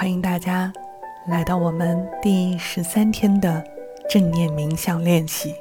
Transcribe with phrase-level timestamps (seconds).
[0.00, 0.72] 欢迎大家
[1.26, 3.62] 来到我们第十三天的
[4.08, 5.54] 正念冥想练习。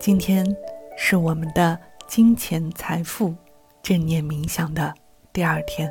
[0.00, 0.44] 今天
[0.96, 1.78] 是我们的
[2.08, 3.32] 金钱财富
[3.80, 4.92] 正念冥想的
[5.32, 5.88] 第二天，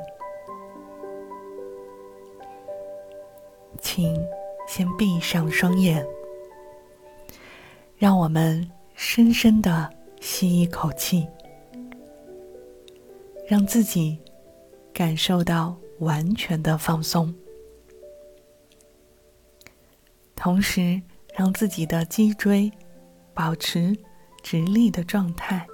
[3.79, 4.13] 请
[4.67, 6.05] 先闭上双眼，
[7.95, 9.89] 让我们深深的
[10.20, 11.25] 吸一口气。
[13.47, 14.20] 让自己
[14.93, 17.34] 感受到完全的放松，
[20.36, 21.02] 同时
[21.36, 22.71] 让自己的脊椎
[23.34, 23.98] 保持
[24.42, 25.68] 直立的状态，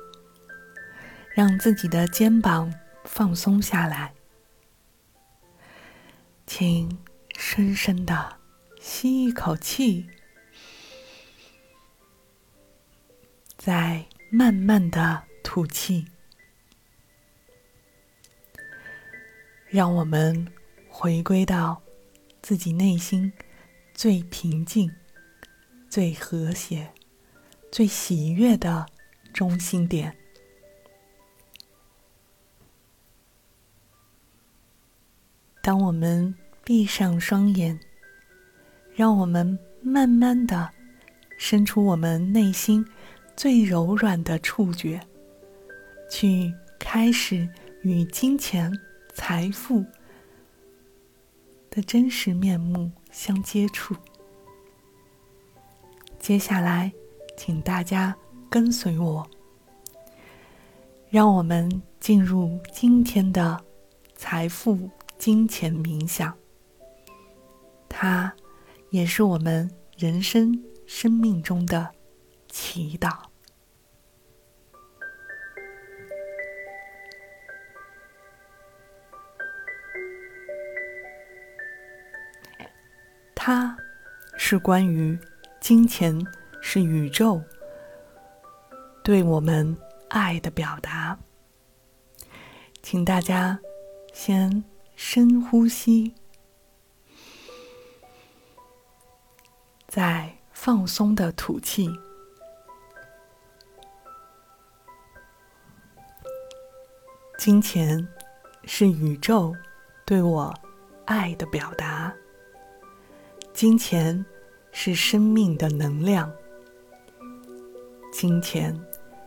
[1.33, 4.13] 让自己的肩膀放松下来。
[6.45, 6.97] 请
[7.37, 8.37] 深深的
[8.79, 10.07] 吸一口气，
[13.57, 16.07] 再慢慢的吐气。
[19.69, 20.47] 让我们
[20.89, 21.79] 回归到
[22.41, 23.31] 自己内心
[23.93, 24.91] 最平静、
[25.87, 26.91] 最和谐、
[27.71, 28.83] 最喜悦的
[29.31, 30.15] 中心点。
[35.61, 37.79] 当我们闭上双眼，
[38.95, 40.67] 让我们慢慢的
[41.37, 42.83] 伸出我们内心
[43.35, 44.99] 最柔软的触觉，
[46.09, 47.47] 去开始
[47.83, 48.73] 与金钱。
[49.21, 49.85] 财富
[51.69, 53.93] 的真实面目相接触。
[56.17, 56.89] 接下来，
[57.35, 58.15] 请大家
[58.49, 59.29] 跟随我，
[61.09, 63.61] 让我们进入今天的
[64.15, 66.33] 财富金钱冥想。
[67.89, 68.33] 它
[68.89, 71.93] 也是我们人生生命中的
[72.47, 73.28] 祈祷。
[83.41, 83.73] 它
[84.37, 85.17] 是关于
[85.61, 86.21] 金钱
[86.61, 87.41] 是宇宙
[89.01, 89.77] 对我们
[90.09, 91.17] 爱的表达。
[92.83, 93.57] 请大家
[94.11, 94.61] 先
[94.97, 96.13] 深呼吸，
[99.87, 101.89] 再放松的吐气。
[107.37, 108.05] 金钱
[108.65, 109.55] 是宇宙
[110.05, 110.53] 对我
[111.05, 112.13] 爱的表达。
[113.59, 114.25] 金钱
[114.71, 116.33] 是生命的能量，
[118.09, 118.73] 金钱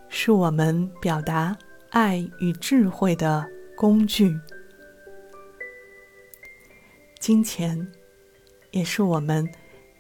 [0.09, 1.54] 是我们表达
[1.91, 4.34] 爱与智慧的工具，
[7.20, 7.87] 金钱
[8.70, 9.47] 也是我们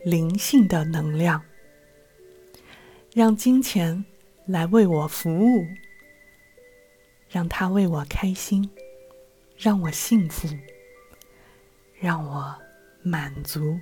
[0.02, 1.42] 灵性的能量。
[3.12, 4.02] 让金钱
[4.46, 5.66] 来为我服务，
[7.28, 8.70] 让它为我开心，
[9.58, 10.48] 让我幸福，
[12.00, 12.56] 让我
[13.02, 13.78] 满足。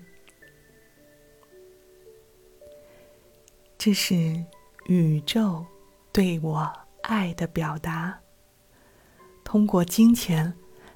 [3.83, 4.45] 这是
[4.89, 5.65] 宇宙
[6.13, 6.71] 对我
[7.01, 8.15] 爱的表达，
[9.43, 10.53] 通过金钱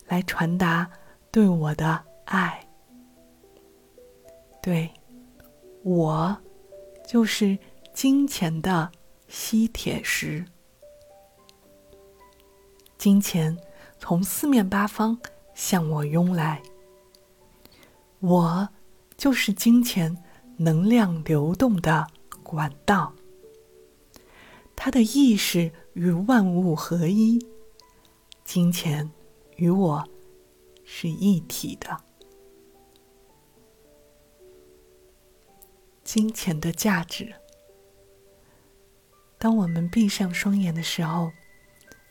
[0.06, 0.90] 来传达
[1.30, 2.62] 对我的爱。
[4.62, 4.92] 对，
[5.82, 6.36] 我
[7.08, 7.58] 就是
[7.94, 8.92] 金钱的
[9.28, 10.44] 吸铁石，
[12.98, 13.56] 金钱
[13.98, 15.18] 从四面八方
[15.54, 16.60] 向我涌来，
[18.20, 18.68] 我
[19.16, 20.14] 就是金钱
[20.58, 22.06] 能量流动的。
[22.44, 23.14] 管道，
[24.76, 27.44] 他的意识与万物合一，
[28.44, 29.10] 金钱
[29.56, 30.08] 与我
[30.84, 31.96] 是一体的。
[36.04, 37.34] 金钱的价值，
[39.38, 41.32] 当我们闭上双眼的时候，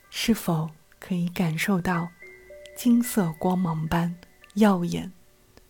[0.10, 2.10] 是否可以感受到
[2.76, 4.14] 金色光芒般
[4.56, 5.14] 耀眼，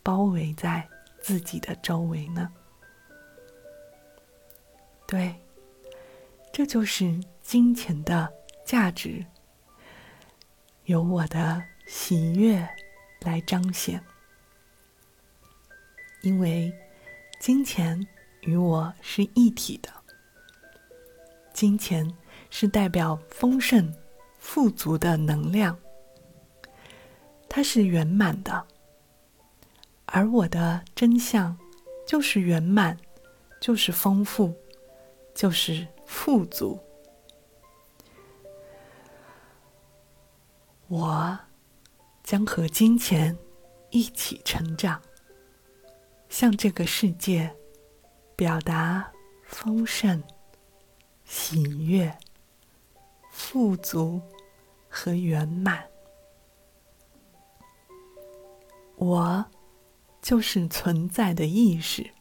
[0.01, 0.87] 包围在
[1.21, 2.49] 自己的周围呢？
[5.13, 5.35] 对，
[6.51, 8.33] 这就是金钱的
[8.65, 9.23] 价值，
[10.85, 12.67] 由我的喜悦
[13.19, 14.03] 来彰显。
[16.23, 16.73] 因为
[17.39, 18.07] 金钱
[18.41, 19.93] 与我是一体的，
[21.53, 22.11] 金钱
[22.49, 23.93] 是代表丰盛、
[24.39, 25.77] 富足的能量，
[27.47, 28.65] 它是圆满的，
[30.07, 31.55] 而我的真相
[32.07, 32.97] 就是圆满，
[33.61, 34.51] 就是丰富。
[35.33, 36.79] 就是富足，
[40.87, 41.37] 我
[42.23, 43.37] 将和金钱
[43.89, 45.01] 一起成长，
[46.29, 47.53] 向这个世界
[48.35, 49.11] 表达
[49.43, 50.23] 丰盛、
[51.25, 52.15] 喜悦、
[53.31, 54.21] 富足
[54.87, 55.89] 和圆满。
[58.95, 59.43] 我
[60.21, 62.12] 就是存在的意识。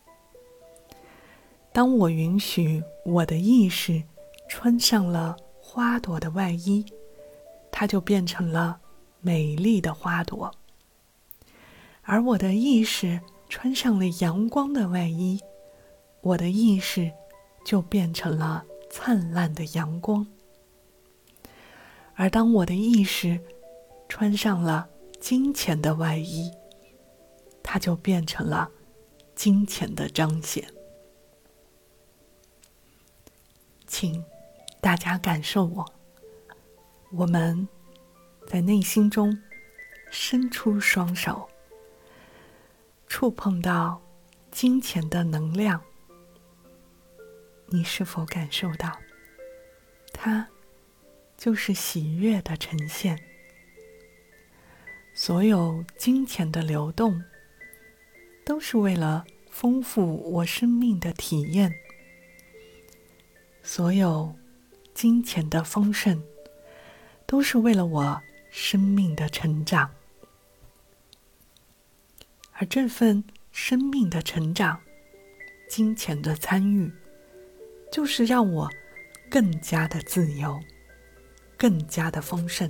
[1.73, 4.03] 当我允许我的意识
[4.47, 6.85] 穿上了花朵的外衣，
[7.71, 8.79] 它就变成了
[9.21, 10.51] 美丽的花朵；
[12.03, 15.41] 而我的意识穿上了阳光的外衣，
[16.21, 17.11] 我的意识
[17.65, 20.27] 就变成了灿烂的阳光。
[22.15, 23.41] 而当我的意识
[24.11, 24.87] 穿上了
[25.19, 26.53] 金钱的外衣，
[27.63, 28.71] 它就变成了
[29.35, 30.63] 金钱的彰显。
[33.93, 34.25] 请
[34.81, 35.93] 大家感受我，
[37.11, 37.69] 我们
[38.47, 39.39] 在内心中
[40.11, 41.47] 伸出双手，
[43.07, 44.01] 触碰到
[44.51, 45.83] 金钱的能量，
[47.67, 48.99] 你是否感受到
[50.11, 50.47] 它？
[51.37, 53.23] 就是喜悦的呈现。
[55.13, 57.23] 所有金钱的流动，
[58.43, 61.82] 都是为了丰富我生命的体验。
[63.63, 64.35] 所有
[64.95, 66.23] 金钱的丰盛，
[67.27, 68.21] 都是为了我
[68.51, 69.91] 生命的成长。
[72.53, 74.81] 而这份生命的成长，
[75.69, 76.93] 金钱的参与，
[77.91, 78.69] 就是让我
[79.31, 80.61] 更加的自由。
[81.59, 82.69] 更加的丰盛，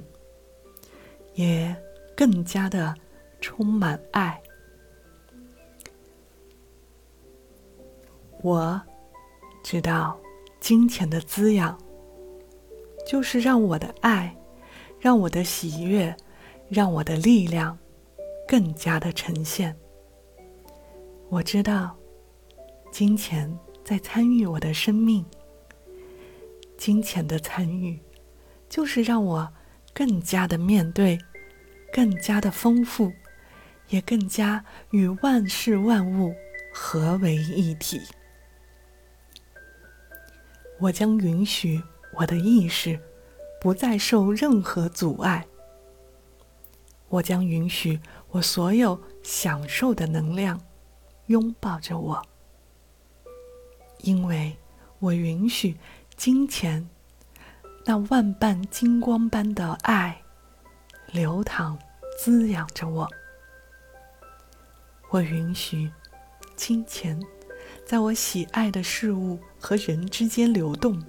[1.32, 1.74] 也
[2.14, 2.94] 更加的
[3.40, 4.38] 充满爱。
[8.42, 8.78] 我
[9.64, 10.20] 知道，
[10.62, 11.76] 金钱的滋养，
[13.04, 14.32] 就是让我的爱，
[15.00, 16.16] 让我的喜悦，
[16.68, 17.76] 让我的力量
[18.46, 19.76] 更加的呈现。
[21.28, 21.96] 我知道，
[22.92, 25.26] 金钱在参与我的生命，
[26.78, 27.98] 金钱的参与。
[28.68, 29.52] 就是让我
[29.92, 31.18] 更加的面对，
[31.92, 33.12] 更加的丰富，
[33.88, 36.32] 也更加与万事万物
[36.72, 38.00] 合为一体。
[40.82, 41.80] 我将允许
[42.12, 42.98] 我的意识
[43.60, 45.46] 不再受任何阻碍。
[47.08, 48.00] 我将允许
[48.30, 50.60] 我所有享受的能量
[51.26, 52.20] 拥抱着我，
[53.98, 54.56] 因为
[54.98, 55.78] 我允许
[56.16, 56.88] 金钱。
[57.84, 60.22] 那万般金光般的爱，
[61.12, 61.78] 流淌
[62.18, 63.08] 滋养着我。
[65.10, 65.88] 我允许
[66.56, 67.20] 金钱
[67.84, 71.02] 在我喜爱的事物和人之间流动，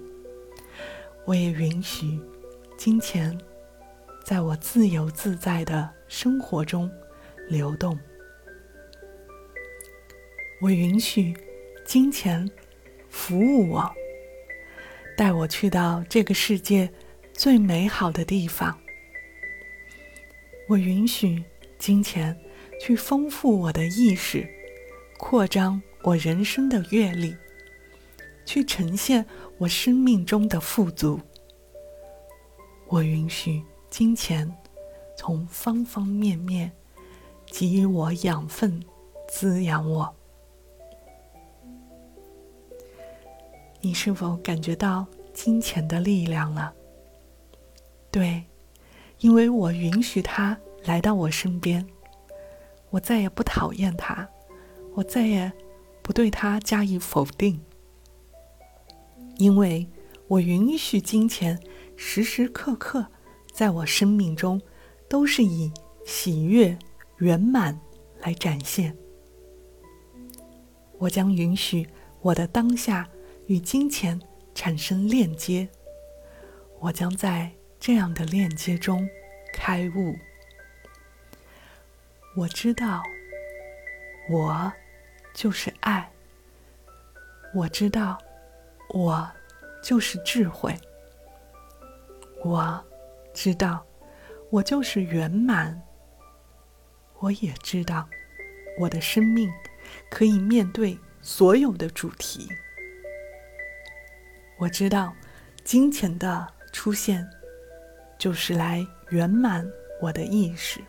[1.25, 2.19] 我也允许
[2.77, 3.37] 金钱
[4.25, 6.91] 在我自由自在的生活中
[7.47, 7.97] 流动。
[10.61, 11.33] 我允许
[11.85, 12.49] 金钱
[13.09, 13.93] 服务我。
[15.15, 16.91] 带我去到这个世界
[17.33, 18.75] 最美好的地方。
[20.67, 21.43] 我允许
[21.77, 22.35] 金钱
[22.81, 24.47] 去丰富我的意识，
[25.19, 27.33] 扩张我人生的阅历，
[28.45, 29.25] 去呈现
[29.57, 31.17] 我生命中的富足。
[32.87, 34.53] 我允许金钱
[35.17, 36.69] 从方方面面
[37.45, 38.83] 给予我养分，
[39.29, 40.13] 滋养我。
[43.79, 46.73] 你是否感觉到金钱的力量了？
[48.11, 48.43] 对，
[49.19, 51.85] 因为我允许它来到我身边，
[52.89, 54.27] 我再也不讨厌它，
[54.93, 55.51] 我再也
[56.03, 57.59] 不对它加以否定，
[59.37, 59.89] 因为
[60.27, 61.59] 我允许金钱
[61.95, 63.07] 时时刻刻
[63.51, 64.61] 在我生命中
[65.09, 65.71] 都是以
[66.05, 66.77] 喜悦
[67.17, 67.79] 圆满
[68.19, 68.95] 来展现。
[70.99, 71.87] 我将允许
[72.21, 73.09] 我的当下。
[73.47, 74.17] 与金钱
[74.55, 75.67] 产生链接，
[76.79, 79.05] 我将在这样的链接中
[79.53, 80.15] 开悟。
[82.37, 83.03] 我知道，
[84.31, 84.71] 我
[85.33, 86.09] 就是爱。
[87.53, 88.17] 我知道，
[88.89, 89.29] 我
[89.83, 90.75] 就是智慧。
[92.43, 92.83] 我
[93.33, 93.85] 知道，
[94.49, 95.81] 我就是圆满。
[97.19, 98.07] 我也知道，
[98.79, 99.49] 我的生命
[100.09, 102.47] 可以面对所有的主题。
[104.57, 105.13] 我知道，
[105.63, 107.27] 金钱的出现
[108.17, 109.65] 就是来圆满
[110.01, 110.81] 我的意识。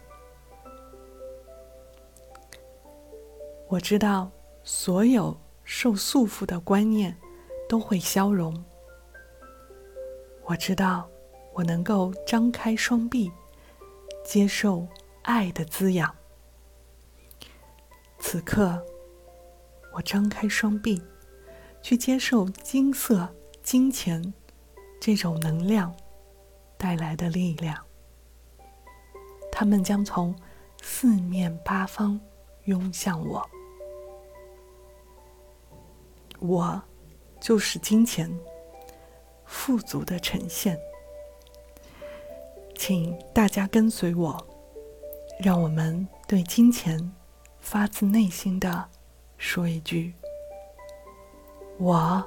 [3.68, 4.30] 我知道，
[4.64, 7.16] 所有受束缚的观念
[7.68, 8.64] 都会消融。
[10.46, 11.08] 我知道，
[11.52, 13.30] 我能够张开双臂，
[14.24, 14.88] 接受
[15.22, 16.14] 爱的滋养。
[18.18, 18.82] 此刻，
[19.92, 21.02] 我张开双臂，
[21.82, 23.28] 去接受金色。
[23.62, 24.34] 金钱
[25.00, 25.94] 这种能量
[26.76, 27.82] 带来的力量，
[29.50, 30.36] 他们将从
[30.82, 32.20] 四面八方
[32.64, 33.48] 涌向我。
[36.46, 36.80] 我
[37.40, 38.30] 就是金钱，
[39.46, 40.78] 富足的呈现。
[42.76, 44.46] 请大家跟随我，
[45.40, 47.10] 让我们对金钱
[47.60, 48.90] 发自内心的
[49.38, 50.12] 说一句
[51.80, 52.22] ：“我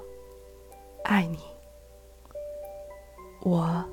[1.04, 1.38] 爱你，
[3.42, 3.86] 我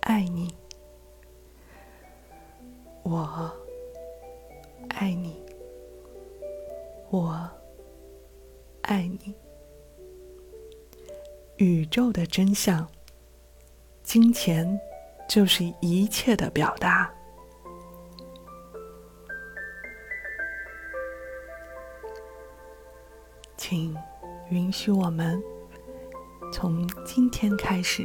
[0.00, 0.54] 爱你，
[3.04, 3.50] 我
[4.90, 5.42] 爱你，
[7.08, 7.50] 我
[11.62, 12.86] 宇宙的真相，
[14.02, 14.78] 金钱。
[15.28, 17.10] 就是一切的表达，
[23.56, 23.96] 请
[24.50, 25.42] 允许我们
[26.52, 28.04] 从今天开始，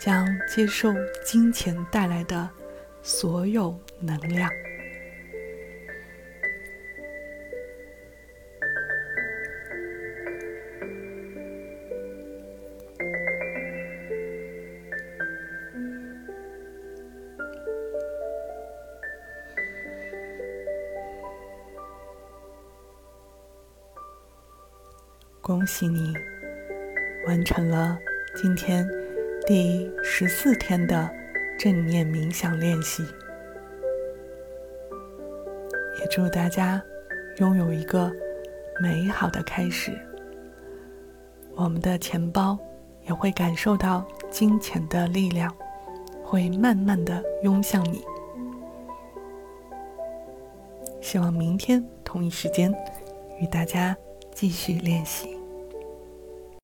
[0.00, 2.48] 将接受金钱带来的
[3.02, 4.48] 所有能量。
[25.46, 26.12] 恭喜你，
[27.28, 27.96] 完成了
[28.34, 28.84] 今天
[29.46, 31.08] 第十四天的
[31.56, 33.04] 正念冥想练习。
[36.00, 36.82] 也祝大家
[37.36, 38.12] 拥有一个
[38.82, 39.96] 美好的开始。
[41.54, 42.58] 我们的钱包
[43.04, 45.54] 也会感受到金钱的力量，
[46.24, 48.04] 会慢慢的涌向你。
[51.00, 52.74] 希望明天同一时间
[53.40, 53.96] 与大家
[54.32, 55.35] 继续练习。